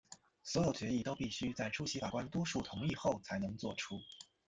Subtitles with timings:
[0.41, 4.01] 所有决议都必须在出席法官多数同意后才能做出。